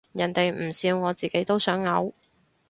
[0.13, 2.11] 人哋唔笑我自己都想嘔